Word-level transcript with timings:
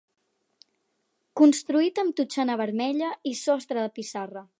Construït 1.41 2.01
amb 2.03 2.15
totxana 2.21 2.57
vermella 2.65 3.11
i 3.33 3.35
sostre 3.43 3.85
de 3.85 3.93
pissarra. 3.99 4.45